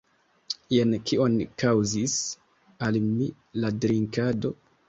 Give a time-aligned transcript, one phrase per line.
[0.75, 2.17] Jen kion kaŭzis
[2.89, 3.31] al mi
[3.63, 4.57] la drinkado!